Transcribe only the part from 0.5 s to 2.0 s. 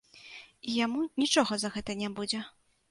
І яму нічога за гэта